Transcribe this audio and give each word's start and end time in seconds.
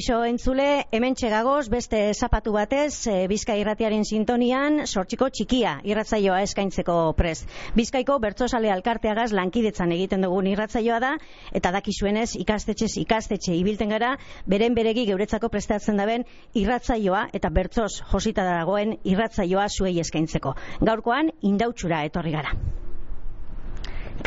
Kaixo 0.00 0.22
entzule, 0.24 0.86
hemen 0.96 1.12
txegagoz, 1.12 1.66
beste 1.68 1.98
zapatu 2.16 2.54
batez, 2.54 3.04
e, 3.04 3.26
Bizka 3.28 3.52
irratiaren 3.60 4.06
sintonian, 4.08 4.86
sortxiko 4.86 5.28
txikia 5.28 5.74
irratzaioa 5.84 6.38
eskaintzeko 6.46 6.94
prez. 7.18 7.42
Bizkaiko 7.76 8.16
bertzosale 8.24 8.72
alkarteagaz 8.72 9.28
lankidetzan 9.36 9.92
egiten 9.98 10.24
dugun 10.24 10.48
irratzaioa 10.54 11.02
da, 11.04 11.12
eta 11.52 11.74
dakizuenez 11.76 12.30
ikastetxez 12.40 12.94
ikastetxe 13.04 13.52
ibilten 13.60 13.92
gara, 13.92 14.14
beren 14.48 14.72
beregi 14.72 15.04
geuretzako 15.12 15.52
prestatzen 15.52 16.00
daben 16.00 16.24
irratzaioa 16.56 17.26
eta 17.36 17.52
bertzoz 17.60 17.92
josita 18.00 18.48
dagoen 18.48 18.96
irratzaioa 19.04 19.68
zuei 19.68 19.98
eskaintzeko. 20.00 20.56
Gaurkoan, 20.80 21.34
indautxura 21.44 22.06
etorri 22.08 22.38
gara. 22.40 22.56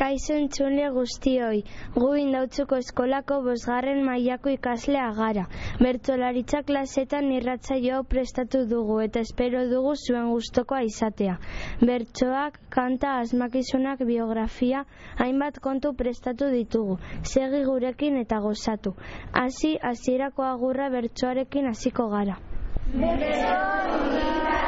Kaixo 0.04 0.34
entzule 0.36 0.90
guztioi, 0.92 1.60
gu 1.96 2.08
indautzuko 2.20 2.76
eskolako 2.82 3.38
bosgarren 3.46 4.02
mailako 4.04 4.52
ikaslea 4.52 5.06
gara. 5.16 5.46
Bertolaritza 5.80 6.60
klasetan 6.68 7.30
irratzaio 7.32 8.02
prestatu 8.14 8.66
dugu 8.72 8.98
eta 9.06 9.24
espero 9.24 9.62
dugu 9.70 9.94
zuen 9.96 10.28
gustokoa 10.34 10.82
izatea. 10.90 11.38
Bertsoak, 11.92 12.60
kanta, 12.76 13.14
asmakizunak, 13.22 14.04
biografia, 14.12 14.84
hainbat 15.24 15.62
kontu 15.70 15.94
prestatu 16.04 16.52
ditugu. 16.52 17.00
Segi 17.24 17.64
gurekin 17.70 18.20
eta 18.26 18.42
gozatu. 18.44 18.98
Hasi 19.32 19.78
hasierako 19.92 20.50
agurra 20.50 20.92
bertsoarekin 20.98 21.72
hasiko 21.72 22.12
gara. 22.18 22.36
Kaixo 22.92 24.63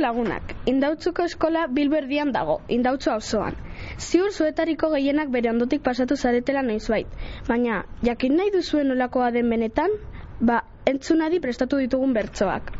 lagunak, 0.00 0.54
indautzuko 0.72 1.24
eskola 1.28 1.66
bilberdian 1.78 2.32
dago, 2.32 2.60
indautzu 2.68 3.12
auzoan. 3.14 3.56
Ziur 3.98 4.32
zuetariko 4.32 4.90
gehienak 4.94 5.30
bere 5.36 5.50
ondotik 5.52 5.84
pasatu 5.86 6.16
zaretela 6.16 6.62
noizbait, 6.66 7.08
baina 7.48 7.84
jakin 8.10 8.36
nahi 8.40 8.52
duzuen 8.56 8.88
nolakoa 8.92 9.30
den 9.36 9.50
benetan, 9.50 9.96
ba, 10.40 10.62
entzunadi 10.86 11.40
prestatu 11.40 11.80
ditugun 11.84 12.16
bertsoak. 12.16 12.72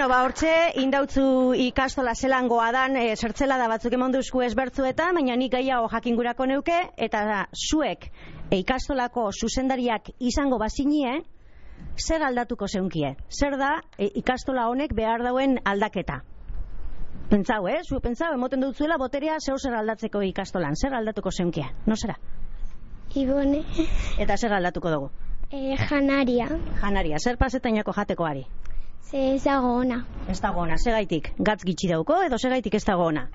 Bueno, 0.00 0.14
ba, 0.14 0.22
hortxe, 0.24 0.50
indautzu 0.80 1.22
ikastola 1.60 2.14
zelangoa 2.16 2.70
dan, 2.72 2.94
e, 2.96 3.10
zertzela 3.20 3.58
da 3.60 3.66
batzuk 3.68 3.92
emon 3.92 4.14
duzku 4.14 4.40
ezbertzuetan, 4.40 5.18
baina 5.18 5.34
nik 5.36 5.50
gehiago 5.52 5.90
jakingurako 5.92 6.46
neuke, 6.48 6.78
eta 6.96 7.20
da, 7.28 7.40
zuek 7.52 8.06
e, 8.48 8.62
ikastolako 8.62 9.26
zuzendariak 9.28 10.08
izango 10.30 10.56
bazinie, 10.62 11.18
zer 12.00 12.24
aldatuko 12.24 12.64
zeunkie? 12.64 13.10
Zer 13.28 13.58
da 13.60 13.74
e, 13.98 14.08
ikastola 14.22 14.70
honek 14.70 14.94
behar 14.96 15.20
dauen 15.20 15.58
aldaketa? 15.68 16.22
Pentsau, 17.28 17.68
eh? 17.68 17.82
Zu 17.84 18.00
pentsau, 18.00 18.32
emoten 18.38 18.64
dutzuela 18.64 18.96
boterea 18.96 19.36
zeu 19.44 19.58
zer 19.58 19.76
aldatzeko 19.82 20.24
ikastolan. 20.30 20.80
Zer 20.80 20.96
aldatuko 20.96 21.28
zeunkie? 21.28 21.66
No 21.84 22.00
zera? 22.00 22.16
Ibone, 23.12 23.66
Eta 24.16 24.40
zer 24.40 24.56
aldatuko 24.62 24.96
dugu? 24.96 25.12
e, 25.52 25.76
janaria, 25.76 26.48
Janaria, 26.80 27.18
zer 27.20 27.36
pasetainako 27.36 27.92
jatekoari? 27.92 28.46
Ze 29.02 29.34
ez 29.34 29.44
dago 29.44 29.72
ona. 29.80 30.04
Ez 30.28 30.40
dago 30.40 30.60
ona, 30.60 30.76
segaitik 30.78 31.32
gatz 31.38 31.62
gitxi 31.64 31.88
dauko 31.88 32.22
edo 32.26 32.38
segaitik 32.38 32.74
ez 32.74 32.84
dago 32.84 33.06
ona? 33.10 33.28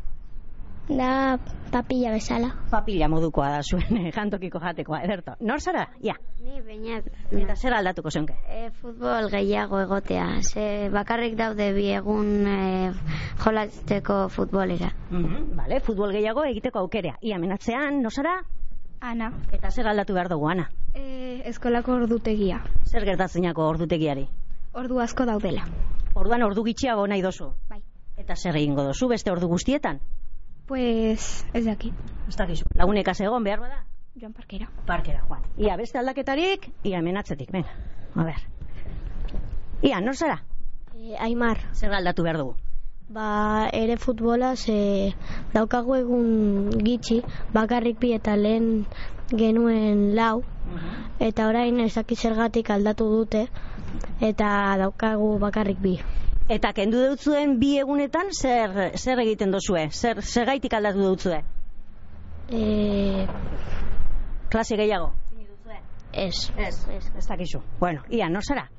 Da 0.88 1.40
papilla 1.72 2.12
bezala. 2.14 2.52
Papila 2.70 3.08
modukoa 3.10 3.48
da 3.56 3.62
zuen 3.64 3.98
eh, 3.98 4.12
jantokiko 4.16 4.60
jatekoa, 4.62 5.00
ederto. 5.04 5.34
Nor 5.42 5.60
zara? 5.60 5.88
Ja. 6.00 6.14
Ni 6.46 6.62
bainat 6.62 7.08
Eta 7.32 7.56
zer 7.56 7.74
aldatuko 7.74 8.12
zeunke? 8.12 8.36
e, 8.48 8.70
futbol 8.82 9.28
gehiago 9.34 9.80
egotea, 9.82 10.28
ze 10.44 10.90
bakarrik 10.94 11.34
daude 11.40 11.72
bi 11.74 11.88
egun 11.90 12.46
e, 12.48 12.92
jolasteko 13.44 14.30
futbolera. 14.30 14.92
Mhm, 15.10 15.56
Vale, 15.58 15.80
futbol 15.82 16.12
gehiago 16.14 16.44
egiteko 16.46 16.80
aukerea. 16.86 17.18
Ia 17.22 17.40
menatzean, 17.40 18.02
no 18.04 18.10
zara? 18.12 18.44
Ana, 19.02 19.32
Eta 19.52 19.72
zer 19.72 19.88
aldatu 19.88 20.14
behar 20.14 20.30
dugu, 20.30 20.48
Ana? 20.54 20.70
e, 20.94 21.42
eskolako 21.50 21.94
ordutegia. 21.98 22.62
Zer 22.86 23.04
gertatzenako 23.06 23.66
ordutegiari? 23.74 24.28
Ordu 24.76 25.00
asko 25.00 25.26
daudela. 25.26 25.66
Orduan 26.16 26.44
ordu 26.44 26.64
gitxiago 26.68 27.08
nahi 27.08 27.22
dozu. 27.24 27.52
Bai. 27.70 27.82
Eta 28.18 28.36
zer 28.36 28.56
egingo 28.56 28.84
dozu 28.84 29.08
beste 29.12 29.32
ordu 29.32 29.48
guztietan? 29.48 30.00
Pues, 30.68 31.46
ez 31.54 31.66
dakit, 31.66 31.94
Ez 32.28 32.36
dakizu. 32.36 32.66
Lagunek 32.76 33.08
egon 33.20 33.44
behar 33.44 33.60
bada? 33.60 33.84
joan 34.16 34.34
parkera. 34.34 34.70
Parkera, 34.88 35.22
Juan. 35.28 35.42
Ia, 35.58 35.76
beste 35.76 36.00
aldaketarik, 36.00 36.70
ia 36.84 37.02
menatzetik, 37.02 37.52
venga. 37.52 37.74
A 38.16 38.24
ber. 38.24 38.44
Ia, 39.84 40.00
nor 40.02 40.16
zara? 40.16 40.42
E, 40.96 41.18
Aimar, 41.20 41.60
Zer 41.74 41.94
aldatu 41.94 42.24
behar 42.24 42.38
dugu? 42.38 42.56
ba 43.08 43.70
ere 43.72 43.98
futbola 43.98 44.56
ze 44.56 45.14
daukagu 45.54 45.96
egun 45.96 46.72
gitxi, 46.84 47.22
bakarrik 47.54 48.00
bi 48.00 48.14
eta 48.14 48.36
lehen 48.36 48.88
genuen 49.30 50.16
lau, 50.16 50.42
eta 51.20 51.48
orain 51.48 51.80
ez 51.80 51.94
dakit 51.94 52.18
zergatik 52.18 52.70
aldatu 52.70 53.06
dute, 53.06 53.48
eta 54.22 54.78
daukagu 54.82 55.38
bakarrik 55.40 55.82
bi. 55.82 55.98
Eta 56.50 56.72
kendu 56.78 57.02
deutzuen 57.02 57.58
bi 57.60 57.78
egunetan 57.82 58.30
zer, 58.34 58.92
zer 58.98 59.20
egiten 59.26 59.52
dozue? 59.52 59.88
Zer, 59.92 60.22
zer 60.22 60.46
gaitik 60.46 60.74
aldatu 60.78 61.02
deutzue? 61.08 61.42
E, 62.54 63.26
Klase 64.50 64.78
gehiago? 64.78 65.14
ez. 66.16 66.52
Ez, 66.58 66.88
ez, 66.90 67.12
ez 67.18 67.28
dakizu. 67.28 67.62
Bueno, 67.80 68.04
ia, 68.10 68.30
nor 68.30 68.44
zara? 68.44 68.70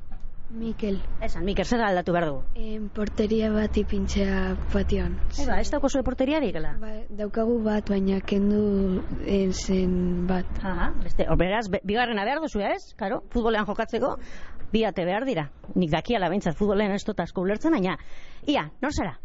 Mikel, 0.49 1.01
Esan, 1.21 1.45
Mikel, 1.45 1.65
zer 1.67 1.81
aldatu 1.83 2.13
behar 2.15 2.27
dugu? 2.29 2.43
en 2.55 2.89
porteria 2.95 3.49
bat 3.51 3.77
ipintzea 3.77 4.55
patioan. 4.73 5.17
Eba, 5.43 5.57
ez 5.61 5.71
dauko 5.73 5.89
zuen 5.91 6.05
porteriarik, 6.07 6.55
ala? 6.61 6.77
Ba, 6.79 6.93
daukagu 7.19 7.57
bat, 7.65 7.89
baina 7.91 8.21
kendu 8.23 9.03
en 9.27 9.53
zen 9.53 10.27
bat. 10.29 10.47
Aha, 10.63 10.93
beste, 11.03 11.27
beraz, 11.37 11.67
be- 11.69 11.81
bigarrena 11.85 12.25
behar 12.25 12.39
duzu, 12.45 12.61
ez? 12.63 12.95
Karo, 12.97 13.23
futbolean 13.35 13.67
jokatzeko, 13.67 14.15
bi 14.73 14.85
ate 14.87 15.05
behar 15.05 15.27
dira. 15.27 15.49
Nik 15.75 15.91
dakiala 15.91 16.29
behintzat 16.31 16.57
futbolean 16.57 16.95
ez 16.95 17.03
dut 17.05 17.19
asko 17.21 17.43
ulertzen, 17.43 17.75
baina, 17.75 17.97
ia, 18.47 18.69
nor 18.83 18.95
zara? 18.95 19.19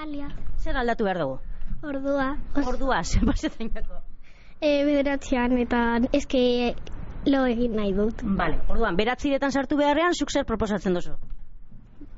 Alia. 0.00 0.30
Zer 0.64 0.76
aldatu 0.80 1.04
behar 1.04 1.20
dugu? 1.20 1.38
Ordua. 1.84 2.30
Ordua, 2.64 3.02
zenbazetainako. 3.12 4.00
E, 4.64 4.80
bederatzean 4.88 5.58
eta 5.60 5.84
eske 6.16 6.74
lo 7.26 7.44
egin 7.46 7.76
nahi 7.76 7.92
dut. 7.92 8.22
Vale, 8.22 8.60
orduan, 8.68 8.96
beratziretan 8.96 9.52
sartu 9.52 9.76
beharrean, 9.76 10.14
zuk 10.14 10.30
zer 10.30 10.44
proposatzen 10.44 10.94
duzu? 10.94 11.16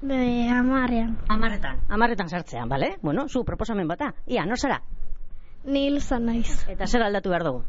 Be, 0.03 0.49
amarrean. 0.53 1.17
Amarretan. 1.29 1.81
Amarretan 1.89 2.29
sartzean, 2.29 2.69
bale? 2.69 2.97
Bueno, 3.03 3.29
zu 3.29 3.45
proposamen 3.45 3.89
bata. 3.89 4.13
Ia, 4.27 4.45
nor 4.47 4.59
zara? 4.59 4.83
Nil 5.65 6.01
naiz. 6.21 6.65
Eta 6.69 6.87
zer 6.87 7.03
aldatu 7.03 7.31
behar 7.31 7.45
dugu? 7.45 7.63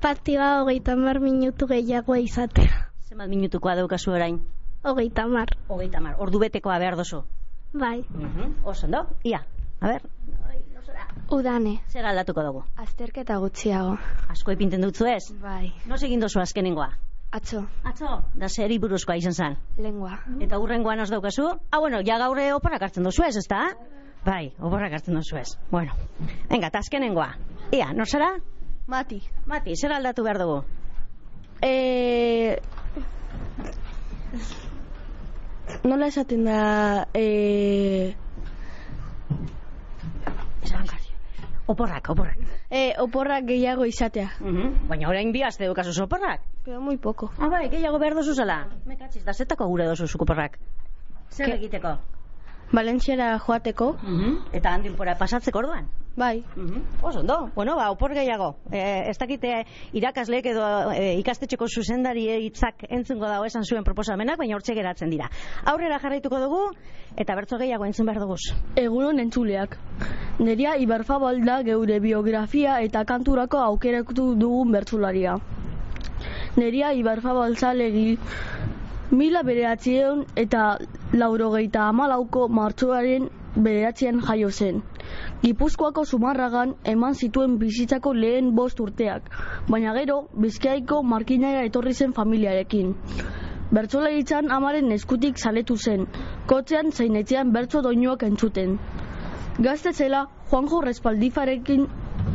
Partida 0.00 0.62
hogeita 0.62 0.96
mar 0.96 1.20
minutu 1.20 1.66
gehiago 1.66 2.16
izatea. 2.16 2.90
Zenbat 3.08 3.28
minutukoa 3.28 3.76
daukazu 3.76 4.12
orain? 4.12 4.40
Hogeita 4.82 5.26
mar. 5.26 5.48
Hogeita 5.68 6.00
mar, 6.00 6.16
ordu 6.18 6.38
betekoa 6.40 6.78
behar 6.78 6.96
duzu. 6.96 7.22
Bai. 7.72 8.04
Oso, 8.64 8.86
ondo? 8.86 9.06
Ia, 9.24 9.46
a 9.80 9.88
ber, 9.88 10.02
Udane, 11.30 11.78
zer 11.88 12.04
aldatuko 12.06 12.42
dugu? 12.44 12.62
azterketa 12.76 13.36
gutxiago. 13.40 13.96
Asko 14.30 14.52
ipinten 14.52 14.82
dutzu 14.84 15.06
ez? 15.08 15.22
Bai, 15.42 15.72
Noz 15.88 16.02
egin 16.02 16.20
duzu 16.20 16.40
azkenengoa? 16.40 16.90
atzo, 17.34 17.64
Atzo, 17.82 18.08
da 18.38 18.46
zeri 18.48 18.78
buruzkoa 18.78 19.16
izan 19.18 19.32
zen. 19.34 19.56
lengua. 19.78 20.18
Eta 20.40 20.58
hurrengoan 20.58 21.00
os 21.00 21.10
daukazu? 21.10 21.48
Ah, 21.72 21.80
bueno, 21.80 21.98
ja 22.06 22.18
gaurre 22.18 22.52
oporrak 22.54 22.82
hartzen 22.82 23.02
duzu 23.02 23.24
ez, 23.26 23.36
ezta? 23.36 23.62
Bai, 24.24 24.52
oporrak 24.60 24.92
hartzen 24.92 25.14
duzu 25.18 25.36
ez. 25.40 25.48
Bueno, 25.70 25.92
venga, 26.50 26.68
eta 26.68 26.78
azkenengoa. 26.78 27.32
Ia, 27.72 27.92
nor 27.92 28.06
zara? 28.06 28.36
Mati. 28.86 29.20
Mati, 29.46 29.74
zer 29.76 29.92
aldatu 29.92 30.22
behar 30.22 30.38
dugu? 30.38 30.60
E... 31.62 32.60
Nola 35.84 36.06
esaten 36.06 36.44
da... 36.44 37.08
E... 37.14 38.14
Esan, 40.62 40.86
Oporrak, 41.66 42.10
oporrak. 42.10 42.36
E, 42.70 42.92
oporrak 43.00 43.46
gehiago 43.48 43.86
izatea. 43.88 44.28
Mhm. 44.40 44.88
Baina 44.88 45.08
orain 45.08 45.32
bi 45.32 45.42
aste 45.42 45.64
daukazu 45.64 46.02
oporrak. 46.02 46.40
Pero 46.64 46.80
muy 46.80 46.98
poco. 46.98 47.30
Ah, 47.38 47.48
bai, 47.48 47.68
gehiago 47.70 47.98
behar 47.98 48.14
duzu 48.14 48.34
zela. 48.34 48.66
Mekatziz, 48.84 49.24
da 49.24 49.32
zetako 49.32 49.66
gure 49.68 49.86
duzu 49.88 50.06
zuk 50.06 50.22
oporrak. 50.22 50.58
Zer 51.30 51.54
egiteko? 51.54 51.96
Valentziara 52.72 53.38
joateko. 53.38 53.96
Eta 54.52 54.74
handik 54.74 54.96
pora 54.96 55.16
pasatzeko 55.16 55.58
orduan? 55.58 55.88
Bai. 56.16 56.44
Oso, 57.02 57.20
ondo. 57.20 57.50
Bueno, 57.56 57.74
ba, 57.74 57.90
opor 57.90 58.14
gehiago. 58.14 58.54
E, 58.70 59.10
ez 59.10 59.16
dakite 59.18 59.64
irakasleek 59.98 60.46
edo 60.46 60.92
e, 60.94 61.16
ikastetxeko 61.18 61.66
zuzendari 61.66 62.28
hitzak 62.46 62.86
entzungo 62.88 63.26
dago 63.26 63.48
esan 63.48 63.66
zuen 63.66 63.82
proposamenak, 63.82 64.38
baina 64.38 64.54
hortxe 64.54 64.76
geratzen 64.78 65.10
dira. 65.10 65.26
Aurrera 65.66 65.98
jarraituko 65.98 66.38
dugu, 66.38 66.60
eta 67.18 67.34
bertso 67.34 67.58
gehiago 67.58 67.88
entzun 67.88 68.06
behar 68.06 68.22
dugu. 68.22 68.38
Egunon 68.78 69.18
entzuleak. 69.18 69.76
Neria 70.38 70.76
Ibarzabal 70.78 71.42
da 71.44 71.60
geure 71.66 71.98
biografia 72.00 72.78
eta 72.82 73.04
kanturako 73.04 73.58
aukeratu 73.66 74.34
dugun 74.38 74.70
bertzularia. 74.70 75.34
Neria 76.56 76.92
Ibarzabal 76.94 77.56
zalegi 77.56 78.18
mila 79.10 79.42
bederatzion 79.42 80.24
eta 80.38 80.76
laurogeita 81.12 81.88
amalauko 81.88 82.46
martxoaren 82.48 83.28
bederatzean 83.56 84.20
jaio 84.20 84.50
zen. 84.50 84.82
Gipuzkoako 85.42 86.04
sumarragan 86.04 86.74
eman 86.84 87.14
zituen 87.14 87.58
bizitzako 87.58 88.14
lehen 88.14 88.54
bost 88.54 88.80
urteak, 88.80 89.30
baina 89.68 89.94
gero 89.94 90.28
bizkaiko 90.34 91.02
markinaia 91.02 91.64
etorri 91.68 91.94
zen 91.94 92.12
familiarekin. 92.12 92.94
Bertsolaritzan 93.74 94.50
amaren 94.52 94.92
eskutik 94.92 95.38
saletu 95.38 95.76
zen, 95.76 96.06
kotzean 96.46 96.92
zein 96.92 97.16
etxean 97.16 97.52
bertso 97.52 97.82
doinuak 97.82 98.22
entzuten. 98.22 98.78
Gazte 99.58 99.92
zela 99.92 100.26
Juanjo 100.50 100.80
Respaldifarekin 100.82 101.86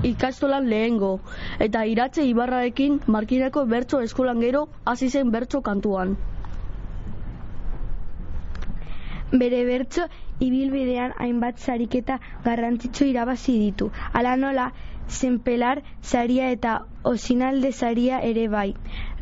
ikastolan 0.03 0.69
lehengo, 0.69 1.19
eta 1.59 1.83
iratze 1.85 2.23
ibarrarekin 2.25 2.99
markinako 3.07 3.65
bertso 3.65 3.99
eskolan 4.01 4.39
gero 4.39 4.67
hasi 4.85 5.09
zen 5.09 5.31
bertso 5.31 5.61
kantuan. 5.61 6.15
Bere 9.31 9.63
bertso 9.65 10.07
ibilbidean 10.39 11.13
hainbat 11.17 11.59
sariketa 11.59 12.19
garrantzitsu 12.45 13.05
irabazi 13.11 13.57
ditu. 13.59 13.91
Hala 14.13 14.35
nola, 14.37 14.71
zenpelar 15.09 15.81
saria 16.01 16.49
eta 16.55 16.85
osinalde 17.03 17.71
saria 17.71 18.19
ere 18.31 18.47
bai. 18.47 18.73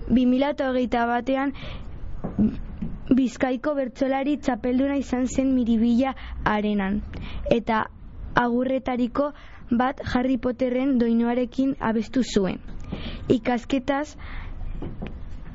2008 0.09 1.05
batean 1.11 1.53
Bizkaiko 3.17 3.73
bertsolari 3.75 4.37
txapelduna 4.45 4.97
izan 5.01 5.27
zen 5.27 5.53
miribila 5.55 6.13
arenan. 6.53 7.01
Eta 7.57 7.85
agurretariko 8.35 9.31
bat 9.81 10.01
Harry 10.13 10.37
Potterren 10.37 10.97
doinuarekin 10.99 11.75
abestu 11.91 12.23
zuen. 12.23 12.59
Ikasketaz 13.37 14.15
kas, 14.15 14.17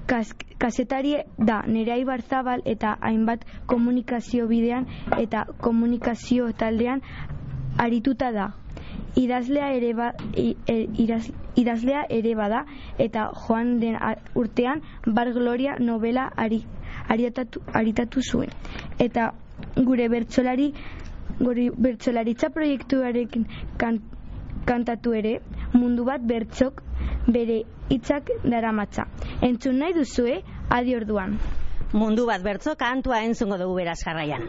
kasetari 0.06 1.16
da 1.38 1.62
Nerea 1.66 1.96
Ibarzabal 1.98 2.62
eta 2.64 2.96
hainbat 3.00 3.44
komunikazio 3.66 4.46
bidean 4.48 4.86
eta 5.18 5.44
komunikazio 5.60 6.52
taldean 6.52 7.02
arituta 7.78 8.32
da. 8.32 8.52
Idazlea 9.16 9.72
ere, 9.76 9.92
ba, 9.94 10.12
i- 10.36 10.56
e- 10.66 10.88
idazlea 11.56 12.06
ere 12.08 12.34
bada 12.34 12.64
eta 12.98 13.30
joan 13.46 13.78
den 13.80 13.96
urtean 14.34 14.80
Bar 15.06 15.32
Gloria 15.32 15.76
novela 15.78 16.30
ari, 16.36 16.64
ariatatu, 17.08 17.60
aritatu 17.74 18.22
zuen. 18.22 18.48
Eta 18.98 19.32
gure 19.76 20.08
bertsolari 20.08 20.72
gure 21.40 21.70
bertsolaritza 21.76 22.50
proiektuarekin 22.50 23.46
kan, 23.78 24.00
kantatu 24.66 25.14
ere 25.18 25.40
mundu 25.72 26.04
bat 26.04 26.20
bertsok 26.20 26.82
bere 27.26 27.62
hitzak 27.90 28.30
daramatza. 28.44 29.06
Entzun 29.42 29.78
nahi 29.78 29.94
duzue, 29.96 30.40
adi 30.70 30.96
orduan. 30.96 31.38
Mundu 31.92 32.26
bat 32.26 32.42
bertzo 32.42 32.76
kantua 32.80 33.22
entzungo 33.26 33.58
dugu 33.60 33.76
beraz 33.82 33.98
jarraian. 34.04 34.46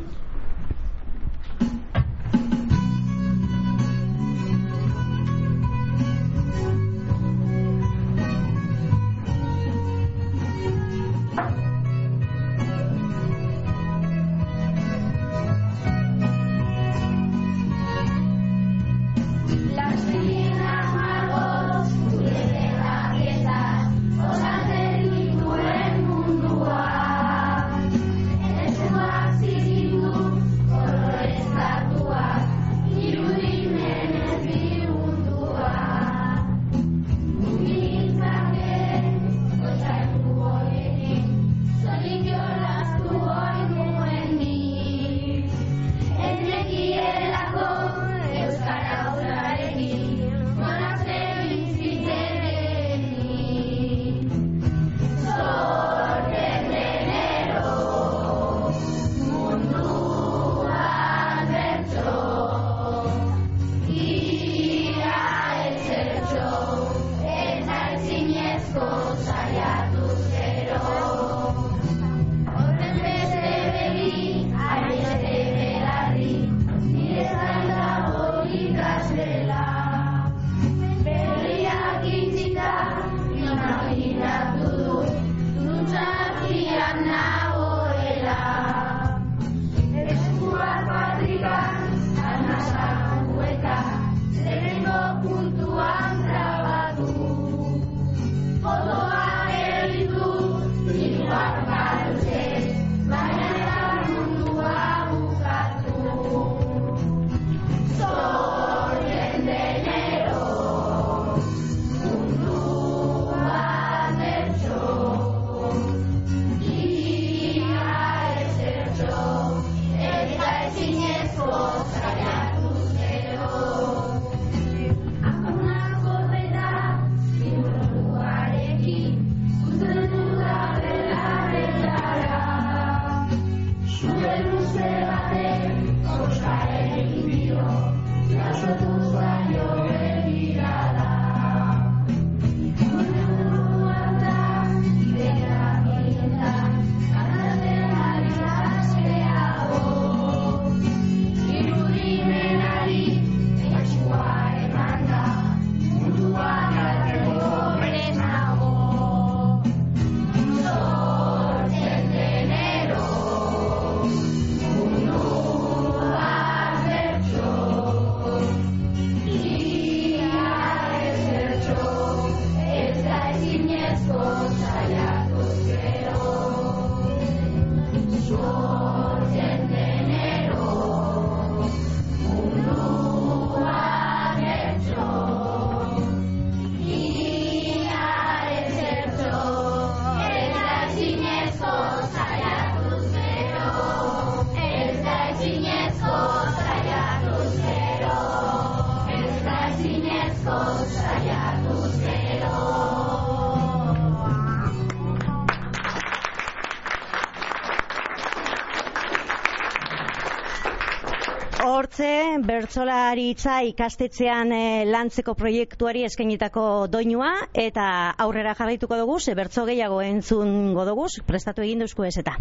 Bertsolaritza 212.48 213.60
ikastetxean 213.70 214.51
eh, 214.55 214.84
lantzeko 214.89 215.36
proiektuari 215.39 216.03
eskainitako 216.08 216.65
doinua 216.91 217.32
eta 217.53 217.86
aurrera 218.25 218.55
jarraituko 218.60 218.98
dugu, 219.00 219.20
ze 219.20 219.36
bertso 219.36 219.65
gehiago 219.70 220.01
entzungo 220.01 220.86
dugu, 220.89 221.08
prestatu 221.27 221.63
egin 221.65 221.86
duzku 221.86 222.05
ez 222.10 222.17
eta. 222.22 222.36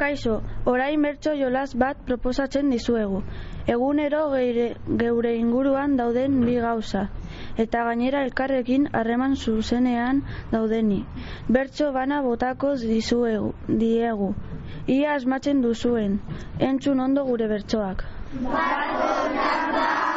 Kaixo, 0.00 0.34
orain 0.72 1.02
bertso 1.04 1.34
jolas 1.36 1.74
bat 1.80 1.98
proposatzen 2.06 2.70
dizuegu. 2.72 3.18
Egunero 3.74 4.20
geire, 4.32 4.68
geure 5.02 5.34
inguruan 5.36 5.96
dauden 5.98 6.38
bi 6.46 6.54
gauza. 6.64 7.02
Eta 7.64 7.82
gainera 7.88 8.22
elkarrekin 8.28 8.88
harreman 9.00 9.36
zuzenean 9.36 10.22
daudeni. 10.54 11.02
Bertso 11.58 11.90
bana 11.98 12.22
botako 12.28 12.72
dizuegu, 12.84 13.52
diegu. 13.84 14.32
Ia 14.86 15.18
asmatzen 15.18 15.60
duzuen. 15.66 16.16
Entzun 16.70 17.04
ondo 17.08 17.26
gure 17.28 17.50
bertsoak. 17.52 18.06
Bigarren 18.32 20.09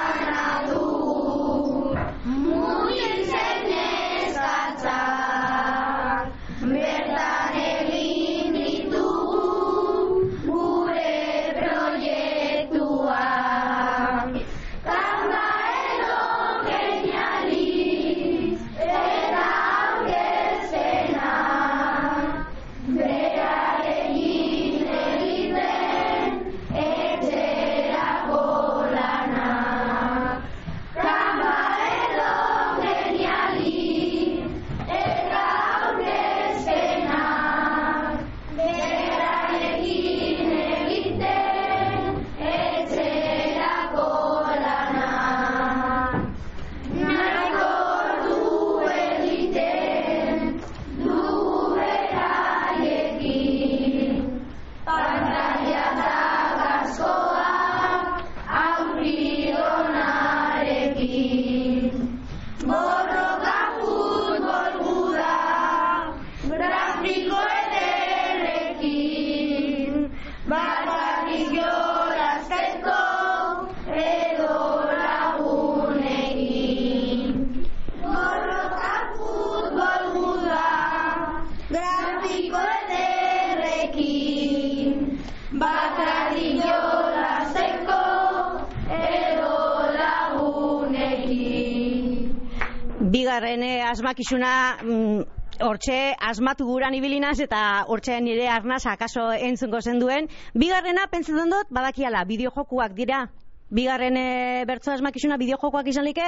asmakizuna 94.14 94.78
mm, 94.84 95.22
hortxe 95.66 96.14
asmatu 96.22 96.66
guran 96.68 96.94
ibilinaz 96.94 97.40
eta 97.42 97.86
hortxe 97.90 98.20
nire 98.22 98.48
arnaz 98.48 98.86
akaso 98.86 99.32
entzungo 99.34 99.82
zen 99.82 100.00
duen. 100.00 100.28
Bigarrena, 100.54 101.08
pentsatzen 101.10 101.50
dut, 101.50 101.72
badakiala, 101.72 102.24
bideojokuak 102.26 102.94
dira. 102.94 103.30
Bigarren 103.74 104.18
e, 104.18 104.66
bertso 104.70 104.92
asmakizuna 104.94 105.38
bideojokoak 105.42 105.88
izan 105.90 106.06
like? 106.06 106.28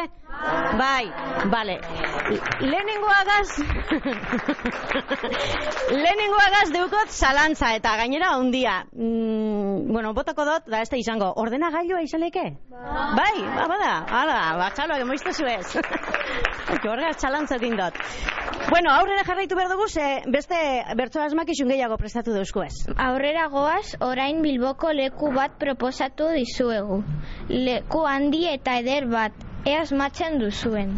Bai. 0.80 1.06
Bale. 1.52 1.78
Lehenengoa 2.60 3.20
gaz... 3.30 3.50
Lehenengoa 6.04 6.48
gaz 6.56 6.70
deukot 6.74 7.14
zalantza 7.14 7.76
eta 7.78 7.94
gainera 8.02 8.32
ondia. 8.40 8.80
Mm, 8.98 9.55
bueno, 9.88 10.14
botako 10.14 10.46
dut, 10.48 10.70
da 10.72 10.82
ez 10.82 10.90
da 10.90 10.98
izango. 10.98 11.32
Ordena 11.42 11.70
gailua 11.74 12.02
izan 12.06 12.22
like? 12.22 12.44
Bai. 12.72 13.36
Ba, 13.56 13.68
bada. 13.72 13.92
Hala, 14.20 14.40
ba, 14.60 14.70
txaloak 14.76 15.06
emoiztu 15.06 15.34
zuez. 15.34 15.76
Txalantza 17.22 17.58
egin 17.58 17.78
dut. 17.80 17.98
Bueno, 18.70 18.92
aurrera 18.92 19.24
jarraitu 19.28 19.56
behar 19.56 19.70
dugu, 19.70 19.88
ze 19.88 20.24
beste 20.34 20.58
bertso 20.98 21.22
asmakizun 21.22 21.70
gehiago 21.70 21.98
prestatu 22.02 22.34
dauzku 22.34 22.64
ez. 22.66 22.74
Aurrera 22.98 23.48
goaz, 23.54 23.96
orain 24.02 24.42
Bilboko 24.42 24.92
leku 24.94 25.32
bat 25.36 25.60
proposatu 25.62 26.32
dizuegu. 26.34 27.04
Leku 27.50 28.06
handi 28.10 28.46
eta 28.50 28.80
eder 28.82 29.06
bat, 29.12 29.46
eaz 29.70 29.92
matzen 29.94 30.40
duzuen. 30.42 30.98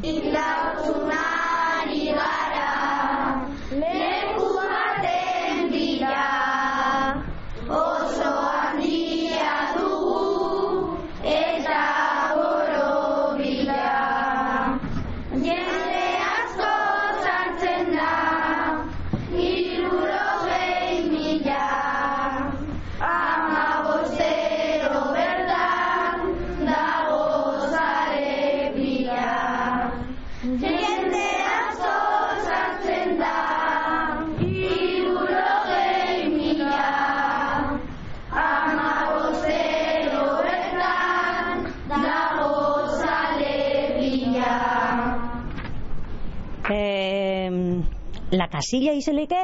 Kasilla 48.52 48.94
izelike? 48.94 49.40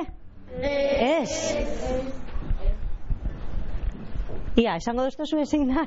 Ez. 0.62 1.56
Ia, 4.60 4.76
esango 4.78 5.06
duztu 5.08 5.26
zuen 5.26 5.48
zein 5.48 5.72
da? 5.72 5.86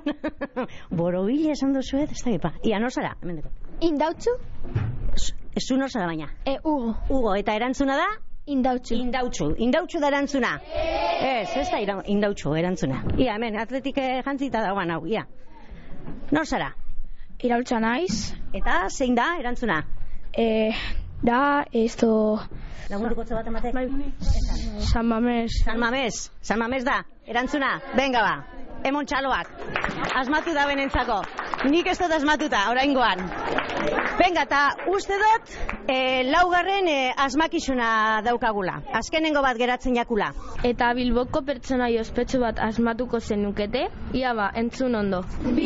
Borobile 1.01 1.53
esan 1.53 1.75
duzu 1.77 2.01
ez 2.03 2.23
da 2.25 2.31
gipa. 2.33 2.53
Ia, 2.65 2.81
nor 2.83 2.91
zara? 2.91 3.13
Hemen 3.23 3.43
dut. 3.43 3.53
Indautzu? 3.87 4.33
Ez 5.55 5.63
zu 5.63 5.77
nor 5.77 5.91
zara 5.91 6.07
baina. 6.07 6.31
E, 6.45 6.57
Hugo. 6.65 6.95
Hugo, 7.09 7.35
eta 7.37 7.55
erantzuna 7.55 7.97
da? 8.01 8.09
Indautzu. 8.47 8.95
Indautxu. 8.97 9.53
Indautxu 9.59 10.01
da 10.03 10.09
erantzuna? 10.09 10.57
Ez, 11.21 11.49
ez 11.57 11.69
da 11.71 12.01
indautxu 12.07 12.55
erantzuna. 12.59 13.05
Ia, 13.19 13.35
hemen, 13.37 13.59
atletik 13.61 13.99
eh, 13.99 14.23
jantzita 14.27 14.63
dagoan 14.65 14.91
hau, 14.91 15.05
ia. 15.07 15.27
Nor 16.33 16.47
zara? 16.47 16.73
Iraultza 17.43 17.79
naiz. 17.79 18.35
Eta 18.55 18.87
zein 18.91 19.15
da 19.15 19.35
erantzuna? 19.39 19.83
E, 20.33 20.73
da, 21.23 21.65
esto... 21.73 22.41
Lagunduko 22.91 23.25
bat 23.29 23.47
ematek? 23.47 23.75
Bai, 23.75 23.89
San 24.93 25.07
Mames. 25.07 25.65
San 25.65 25.79
Mames, 25.79 26.31
San 26.41 26.59
Mames 26.59 26.85
da, 26.85 27.03
erantzuna, 27.27 27.81
venga 27.99 28.21
ba, 28.23 28.35
emon 28.87 29.07
txaloak, 29.11 29.49
asmatu 30.15 30.53
da 30.55 30.67
benentzako, 30.69 31.17
nik 31.73 31.89
ez 31.91 31.97
dut 31.99 32.13
asmatuta, 32.15 32.61
oraingoan. 32.71 33.25
Venga, 34.21 34.45
eta 34.47 34.61
uste 34.93 35.19
dut, 35.21 35.57
e, 35.91 36.23
laugarren 36.31 36.87
e, 36.89 36.97
asmakizuna 37.27 38.23
daukagula, 38.27 38.79
azkenengo 39.01 39.43
bat 39.43 39.59
geratzen 39.59 39.99
jakula. 39.99 40.31
Eta 40.65 40.93
Bilboko 40.95 41.43
pertsonai 41.47 41.97
ospetsu 42.01 42.41
bat 42.45 42.63
asmatuko 42.63 43.21
zenukete, 43.21 43.89
ia 44.15 44.35
ba, 44.39 44.53
entzun 44.55 44.95
ondo. 44.95 45.25
Hemen 45.43 45.57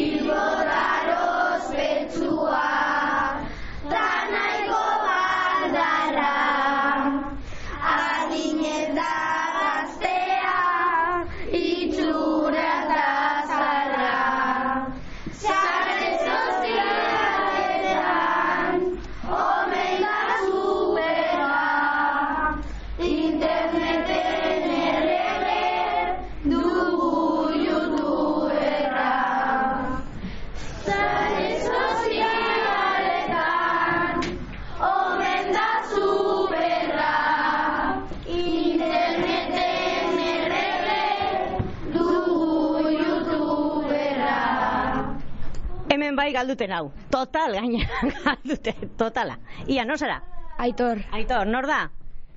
bai 46.31 46.39
galduten 46.39 46.73
hau, 46.73 46.93
total 47.11 47.57
gaina 47.59 47.87
galdute, 48.25 48.75
totala. 48.97 49.39
Ia, 49.67 49.85
no 49.85 49.97
zara? 49.97 50.21
Aitor. 50.59 51.03
Aitor, 51.13 51.47
nor 51.47 51.67
da? 51.67 51.89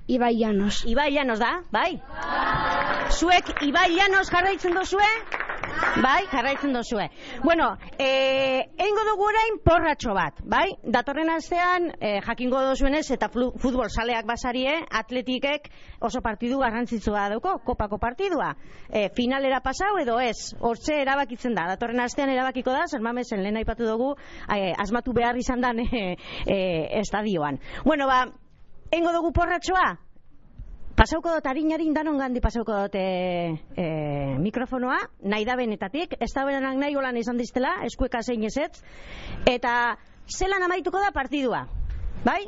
Ibai 0.08 0.34
Llanos. 0.36 0.82
Ibai 0.86 1.12
Llanos 1.14 1.38
da, 1.38 1.62
bai? 1.72 2.00
Zuek 3.14 3.62
Ibai 3.62 3.90
Llanos 3.94 4.30
jarraitzen 4.32 4.74
dozue? 4.74 5.06
Bai, 6.02 6.26
jarraitzen 6.26 6.72
dozue. 6.72 7.08
Bueno, 7.44 7.76
eh, 7.98 8.66
eingo 8.78 9.04
dugu 9.06 9.28
orain 9.28 9.58
porratxo 9.62 10.14
bat, 10.14 10.40
bai? 10.42 10.74
Datorren 10.82 11.30
astean, 11.30 11.92
eh, 12.00 12.20
jakingo 12.24 12.60
dozuenez 12.66 13.04
eta 13.14 13.28
futbol 13.30 13.88
saleak 13.90 14.26
basarie, 14.26 14.74
atletikek 14.90 15.70
oso 16.00 16.20
partidu 16.20 16.58
garrantzitsua 16.58 17.28
dauko, 17.30 17.60
kopako 17.64 17.98
partidua. 17.98 18.56
Eh, 18.90 19.08
finalera 19.14 19.60
pasau 19.60 19.96
edo 20.02 20.18
ez, 20.18 20.56
hortze 20.58 21.00
erabakitzen 21.02 21.54
da. 21.54 21.68
Datorren 21.68 22.00
astean 22.00 22.30
erabakiko 22.30 22.72
da, 22.72 22.88
zer 22.88 23.00
mamesen 23.00 23.42
lehen 23.42 23.56
aipatu 23.56 23.86
dugu, 23.86 24.16
eh, 24.50 24.72
asmatu 24.76 25.12
behar 25.12 25.36
izan 25.38 25.60
dan 25.60 25.78
eh, 25.84 26.16
eh, 26.46 26.88
estadioan. 27.00 27.60
Bueno, 27.84 28.08
ba, 28.08 28.24
eingo 28.90 29.12
dugu 29.12 29.32
porratxoa? 29.32 30.03
Pasauko 30.94 31.32
dut 31.34 31.46
harin 31.50 31.92
danon 31.94 32.18
gandi 32.18 32.40
pasauko 32.40 32.72
dut 32.84 32.94
e, 32.94 33.58
e, 33.76 33.84
mikrofonoa, 34.38 34.98
nahi 35.24 35.44
da 35.44 35.56
benetatik, 35.56 36.14
ez 36.22 36.30
da 36.32 36.44
berenak 36.46 36.76
nahi 36.78 36.94
holan 36.94 37.16
izan 37.16 37.36
diztela, 37.36 37.72
eskueka 37.84 38.22
zein 38.22 38.44
ezetz, 38.44 38.80
eta 39.50 39.96
zelan 40.38 40.62
amaituko 40.62 41.00
da 41.02 41.10
partidua, 41.10 41.64
bai? 42.24 42.44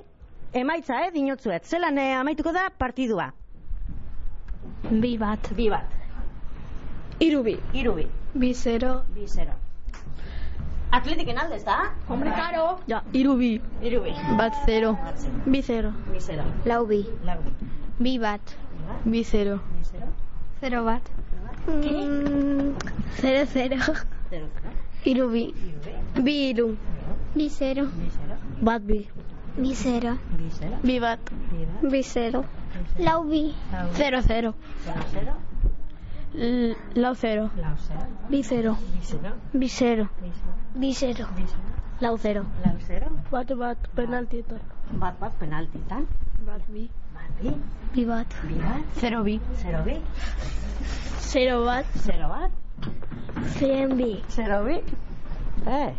Emaitza, 0.55 1.01
eh, 1.05 1.11
dinotzuet, 1.13 1.67
zelan 1.67 1.99
eh, 1.99 2.15
amaituko 2.21 2.53
da 2.55 2.69
partidua? 2.79 3.33
Bi 4.91 5.17
bat. 5.19 5.51
Bi 5.57 5.69
bat, 5.69 5.91
Irubi. 7.21 7.57
iru 7.75 7.95
bi, 8.35 8.53
zero. 8.55 9.03
bi 9.15 9.27
zero. 9.27 9.53
Atletiken 10.93 11.39
aldez 11.39 11.65
da? 11.65 11.79
Hombre, 12.09 12.31
karo. 12.31 12.79
Ja, 12.87 13.03
irubi. 13.13 13.61
Iru 13.83 14.03
bi, 14.05 14.13
Bat 14.39 14.55
zero. 14.67 14.95
Bi 15.47 15.63
zero. 15.63 15.91
bi 16.13 16.21
zero, 16.21 16.45
Lau 16.65 16.87
bi. 16.87 17.03
lau 17.25 17.41
bi, 17.43 17.51
Bi 17.99 18.19
bat. 18.19 18.41
Bi 19.05 19.23
zero. 19.25 19.57
bi 19.73 19.83
zero, 19.85 20.09
Zero 20.61 20.85
bat. 20.85 21.03
Mm, 21.69 22.75
zero, 23.21 23.45
zero. 23.47 23.77
zero, 23.77 23.97
zero, 24.31 24.47
Irubi. 25.05 25.45
iru 25.45 25.79
bi, 26.15 26.23
Bi 26.25 26.35
iru. 26.51 26.77
Bi 27.35 27.49
zero. 27.49 27.85
zero, 27.87 28.37
Bat 28.63 28.83
bi. 28.89 29.09
Bi 29.57 29.75
zero. 29.75 30.19
bi 30.39 30.51
zero, 30.51 30.77
bat. 31.01 31.21
bi 31.53 31.65
bat, 31.81 32.03
zero. 32.03 32.45
Lau 32.99 33.25
bi. 33.31 33.55
Zero 33.97 34.21
zero. 34.23 34.55
zero, 34.85 35.03
zero, 35.13 35.33
L- 36.35 36.77
lau 36.95 37.15
zero. 37.15 37.51
lau 37.57 37.77
zero, 37.87 38.07
Bi 38.29 38.43
zero. 38.43 38.77
bi 39.53 39.69
zero, 39.69 40.09
Bi 40.75 40.93
zero. 40.93 41.25
zero, 41.25 41.25
zero. 41.25 41.27
zero, 41.39 41.65
Lau 42.01 42.17
zero. 42.19 42.43
lau 42.65 42.77
zero, 42.87 43.07
Bat 43.31 43.49
bat 43.57 43.79
penaltietan. 43.95 44.61
bat 45.01 45.19
bat 45.21 45.33
penaltitan, 45.39 46.07
Bat 46.47 46.61
bi. 46.69 46.91
Bi, 47.43 47.53
Bi 47.95 48.05
bat. 48.05 48.27
bi 48.49 48.55
bat, 48.55 48.83
Zero 49.01 49.23
bi. 49.25 49.41
zero 49.63 49.83
bi, 49.85 49.97
Zero 51.21 51.65
bat. 51.65 51.87
zero 52.05 52.29
bat, 52.29 52.51
Ziren 53.59 53.97
bi. 53.99 54.23
zero 54.29 54.65
bi. 54.67 54.77
Eh, 55.67 55.93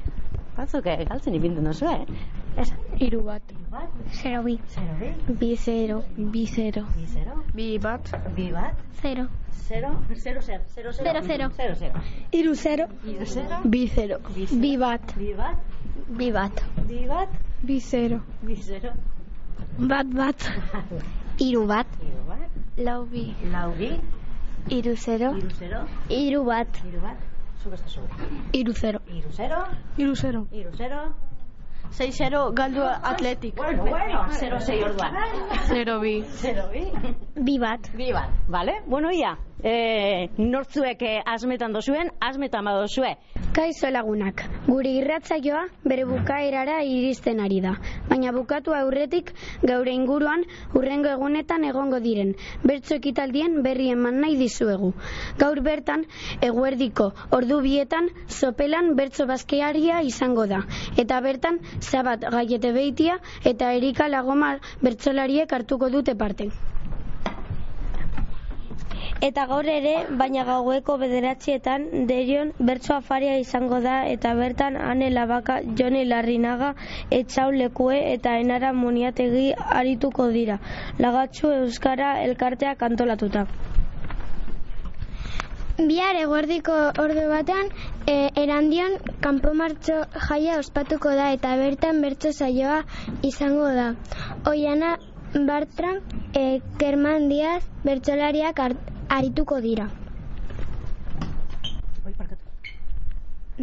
batzuk 0.57 0.85
eh, 0.87 1.05
galtzen 1.09 1.33
ipintzen 1.35 1.65
duzu, 1.65 1.85
eh? 1.85 2.05
Esan, 2.57 2.77
Iru 2.99 3.21
bat. 3.25 3.41
bat, 3.71 3.89
Zero 4.21 4.43
bi. 4.43 4.57
zero 4.73 4.93
bi, 4.99 5.09
Bi 5.39 5.55
zero. 5.55 6.03
Bi 6.17 6.45
zero. 6.45 6.83
bi 6.95 7.05
zero, 7.05 7.43
Bi 7.55 7.77
bat. 7.79 8.11
bi 8.35 8.51
bat, 8.51 8.75
Zero. 9.01 9.27
zero, 9.67 9.91
zero, 10.15 10.41
zero, 10.41 10.61
zero, 10.73 10.91
Zero, 10.91 11.21
zero. 11.21 11.49
zero, 11.57 11.75
zero, 11.75 11.93
Iru 12.31 12.55
zero. 12.55 12.87
Iru 13.05 13.25
zero, 13.25 13.57
Bi 13.63 13.87
zero. 13.87 14.17
bi 14.33 14.45
zero, 14.47 14.61
Bi 14.61 14.77
bat. 14.77 15.13
bi 15.17 15.33
bat, 15.37 15.55
Bi 16.17 16.31
bat. 16.31 16.63
bi 16.87 17.05
bat, 17.07 17.29
Bi 17.61 17.79
zero. 17.79 18.21
bi 18.41 18.55
zero, 18.55 18.91
Bat 19.77 20.07
bat. 20.15 20.39
Iru 21.39 21.67
bat. 21.67 21.85
iru 22.01 22.21
bat, 22.27 22.49
Lau 22.77 23.05
bi. 23.05 23.33
lau 23.51 23.71
bi, 23.77 23.91
Iru 24.69 24.95
zero. 24.95 25.35
iru 25.37 25.49
zero, 25.59 25.81
Iru 26.09 26.43
bat. 26.45 26.67
iru 26.87 26.99
bat, 27.01 27.17
zuk 27.63 27.73
ez 27.73 27.81
da 27.81 27.87
zure. 27.89 28.07
Iru 28.53 28.73
zero. 28.73 28.99
Iru 29.07 29.31
zero, 29.31 29.59
Iru 29.97 30.15
zero. 30.15 30.45
iru 30.51 30.71
zero, 30.77 31.01
Sei 31.91 32.11
zero 32.11 32.51
galdu 32.53 32.81
atletik. 32.83 33.55
bueno, 33.55 33.83
bueno, 33.85 34.25
zero 34.31 34.59
sei 34.59 34.81
orduan. 34.83 35.13
Zero 35.67 35.99
bi. 35.99 36.23
Zero 36.29 36.69
bi, 36.71 36.85
Bi 37.35 37.57
bat. 37.59 37.89
bi 37.95 38.11
bat, 38.11 38.29
vale? 38.47 38.81
Bueno, 38.85 39.09
ia, 39.11 39.37
eh, 39.63 40.29
nortzuek 40.37 41.01
asmetan 41.25 41.73
dozuen, 41.73 42.11
asmetan 42.19 42.65
badozue. 42.65 43.15
Kaixo 43.53 43.89
lagunak, 43.89 44.43
gure 44.67 44.89
irratzaioa 44.99 45.63
bere 45.83 46.03
bukaerara 46.05 46.83
iristen 46.83 47.39
ari 47.39 47.61
da, 47.61 47.73
baina 48.09 48.31
bukatu 48.31 48.73
aurretik 48.75 49.31
gaure 49.63 49.91
inguruan 49.91 50.43
urrengo 50.75 51.09
egunetan 51.09 51.63
egongo 51.65 51.99
diren, 51.99 52.35
bertso 52.63 52.95
ekitaldien 52.95 53.63
berri 53.63 53.89
eman 53.89 54.19
nahi 54.21 54.37
dizuegu. 54.37 54.93
Gaur 55.39 55.61
bertan, 55.61 56.05
eguerdiko 56.41 57.13
ordu 57.31 57.61
bietan, 57.61 58.09
sopelan 58.27 58.95
bertso 58.95 59.25
bazkearia 59.25 60.01
izango 60.03 60.45
da, 60.45 60.61
eta 60.97 61.19
bertan, 61.21 61.57
zabat 61.81 62.25
gaiete 62.37 62.71
beitia 62.73 63.19
eta 63.53 63.73
erika 63.81 64.07
lagoma 64.07 64.55
bertsolariek 64.81 65.53
hartuko 65.59 65.89
dute 65.89 66.15
parte. 66.15 66.49
Eta 69.25 69.43
gaur 69.49 69.65
ere, 69.73 69.93
baina 70.17 70.43
gaueko 70.47 70.95
bederatzietan, 71.03 71.85
derion 72.09 72.51
bertso 72.69 72.93
afaria 72.95 73.37
izango 73.43 73.79
da 73.85 73.95
eta 74.09 74.33
bertan 74.39 74.77
ane 74.77 75.09
labaka 75.09 75.55
Joni 75.79 76.03
Larrinaga 76.05 76.73
etxau 77.19 77.47
lekue 77.55 77.97
eta 78.13 78.35
enara 78.43 78.73
muniategi 78.81 79.47
arituko 79.81 80.29
dira. 80.37 80.59
Lagatxu 80.99 81.53
Euskara 81.61 82.11
elkarteak 82.27 82.83
antolatuta. 82.91 83.47
Bihar 85.77 86.15
eguerdiko 86.17 86.75
ordu 87.01 87.23
batean, 87.29 87.67
e, 88.11 88.13
erandion 88.43 88.95
kanpomartxo 89.25 89.97
jaia 90.27 90.55
ospatuko 90.61 91.11
da 91.19 91.27
eta 91.35 91.51
bertan 91.59 92.01
bertso 92.05 92.31
saioa 92.33 92.79
izango 93.29 93.67
da. 93.75 93.85
Oiana 94.51 94.95
Bartran 95.51 96.01
e, 96.33 96.61
Kerman 96.81 97.29
Diaz 97.29 97.61
bertsolariak 97.83 98.63
arituko 99.19 99.61
dira. 99.67 99.87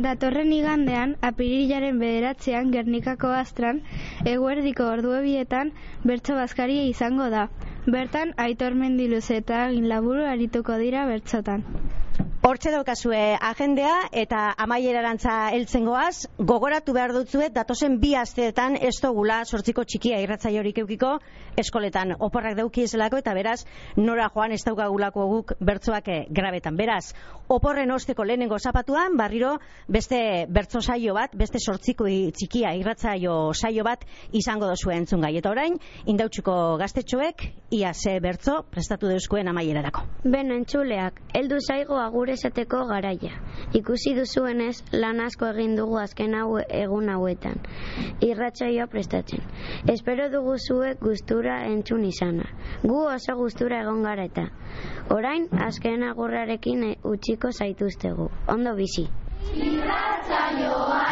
Datorren 0.06 0.52
igandean, 0.54 1.16
apirilaren 1.32 1.98
bederatzean 1.98 2.70
Gernikako 2.70 3.34
astran, 3.40 3.82
eguerdiko 4.36 4.86
orduebietan 4.94 5.74
bertso 6.04 6.38
bazkaria 6.38 6.86
izango 6.94 7.28
da. 7.34 7.48
Bertan, 7.92 8.30
aitor 8.42 8.74
mendiluz 8.80 9.26
eta 9.36 9.56
agin 9.66 9.88
laburu 9.90 10.24
arituko 10.24 10.76
dira 10.82 11.02
bertsotan. 11.10 11.64
Hortxe 12.44 12.68
daukazue 12.74 13.18
agendea 13.40 13.92
eta 14.20 14.40
amaierarantza 14.60 15.32
heltzen 15.56 15.86
goaz, 15.88 16.26
gogoratu 16.36 16.92
behar 16.92 17.14
dutzuet 17.16 17.54
datozen 17.56 17.94
bi 18.02 18.10
asteetan 18.20 18.74
ez 18.76 18.98
dugula 19.00 19.38
sortziko 19.48 19.80
txikia 19.88 20.18
irratzaio 20.20 20.60
horik 20.60 20.82
eukiko 20.82 21.14
eskoletan 21.56 22.12
oporrak 22.18 22.58
dauki 22.58 22.84
ezelako 22.84 23.22
eta 23.22 23.32
beraz 23.32 23.62
nora 23.96 24.26
joan 24.34 24.52
ez 24.52 24.60
daukagulako 24.66 25.24
guk 25.30 25.54
bertzoak 25.56 26.10
eh, 26.12 26.18
grabetan. 26.28 26.76
Beraz, 26.76 27.14
oporren 27.48 27.94
osteko 27.96 28.26
lehenengo 28.28 28.58
zapatuan, 28.58 29.16
barriro 29.16 29.54
beste 29.88 30.44
bertzo 30.52 30.82
saio 30.82 31.14
bat, 31.16 31.32
beste 31.32 31.56
sortziko 31.64 32.10
txikia 32.10 32.74
irratzaio 32.76 33.54
saio 33.54 33.88
bat 33.88 34.04
izango 34.32 34.68
dozu 34.68 34.92
entzun 34.92 35.24
gai. 35.24 35.32
Eta 35.40 35.54
orain, 35.54 35.80
indautxuko 36.04 36.76
gaztetxoek, 36.76 37.48
ia 37.72 37.94
ze 37.94 38.18
bertzo 38.20 38.60
prestatu 38.68 39.08
deuzkoen 39.08 39.48
amaierarako. 39.48 40.04
Ben, 40.24 40.52
entzuleak, 40.52 41.24
heldu 41.32 41.64
zaigo 41.64 41.96
agure 41.96 42.33
esateko 42.34 42.84
garaia. 42.90 43.38
Ikusi 43.74 44.14
duzuenez, 44.18 44.76
lan 44.92 45.20
asko 45.24 45.48
egin 45.54 45.76
dugu 45.78 45.98
azken 46.02 46.34
hau 46.38 46.58
egun 46.66 47.08
hauetan. 47.12 47.62
Irratsaioa 48.28 48.86
prestatzen. 48.92 49.42
Espero 49.94 50.28
dugu 50.32 50.56
zuek 50.58 51.00
gustura 51.02 51.60
entzun 51.70 52.04
izana. 52.10 52.46
Gu 52.82 53.00
oso 53.14 53.36
gustura 53.40 53.80
egon 53.82 54.02
gara 54.06 54.28
eta. 54.30 54.48
Orain, 55.14 55.48
azken 55.68 56.04
agurrarekin 56.10 56.86
utziko 57.14 57.52
zaituztegu. 57.52 58.30
Ondo 58.56 58.74
bizi. 58.78 59.08
Irratsaioa 59.54 61.04